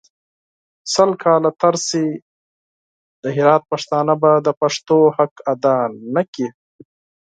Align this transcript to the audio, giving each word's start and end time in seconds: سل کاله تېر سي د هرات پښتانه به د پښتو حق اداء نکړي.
سل 0.93 1.09
کاله 1.23 1.51
تېر 1.61 1.75
سي 1.87 2.03
د 3.23 3.23
هرات 3.35 3.63
پښتانه 3.71 4.13
به 4.21 4.31
د 4.45 4.47
پښتو 4.59 4.97
حق 5.17 5.33
اداء 5.53 5.85
نکړي. 6.15 6.47